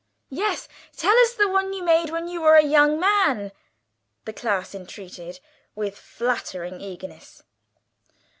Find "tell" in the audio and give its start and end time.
0.97-1.15